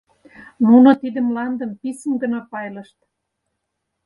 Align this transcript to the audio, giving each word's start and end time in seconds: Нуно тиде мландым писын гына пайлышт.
Нуно 0.67 0.89
тиде 1.01 1.19
мландым 1.27 1.71
писын 1.81 2.13
гына 2.21 2.39
пайлышт. 2.51 2.97